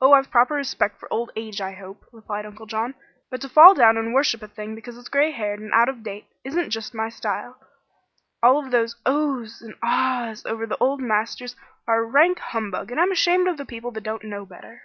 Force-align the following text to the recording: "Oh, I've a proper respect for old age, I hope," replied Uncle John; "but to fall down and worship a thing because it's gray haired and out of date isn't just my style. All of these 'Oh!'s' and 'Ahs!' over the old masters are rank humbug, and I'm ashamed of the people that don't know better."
"Oh, 0.00 0.12
I've 0.12 0.26
a 0.28 0.30
proper 0.30 0.54
respect 0.54 0.96
for 1.00 1.12
old 1.12 1.32
age, 1.34 1.60
I 1.60 1.72
hope," 1.72 2.04
replied 2.12 2.46
Uncle 2.46 2.66
John; 2.66 2.94
"but 3.30 3.40
to 3.40 3.48
fall 3.48 3.74
down 3.74 3.96
and 3.96 4.14
worship 4.14 4.44
a 4.44 4.46
thing 4.46 4.76
because 4.76 4.96
it's 4.96 5.08
gray 5.08 5.32
haired 5.32 5.58
and 5.58 5.72
out 5.72 5.88
of 5.88 6.04
date 6.04 6.26
isn't 6.44 6.70
just 6.70 6.94
my 6.94 7.08
style. 7.08 7.56
All 8.44 8.64
of 8.64 8.70
these 8.70 8.94
'Oh!'s' 9.04 9.60
and 9.60 9.74
'Ahs!' 9.82 10.46
over 10.46 10.66
the 10.68 10.78
old 10.78 11.00
masters 11.00 11.56
are 11.88 12.04
rank 12.04 12.38
humbug, 12.38 12.92
and 12.92 13.00
I'm 13.00 13.10
ashamed 13.10 13.48
of 13.48 13.56
the 13.56 13.66
people 13.66 13.90
that 13.90 14.04
don't 14.04 14.22
know 14.22 14.46
better." 14.46 14.82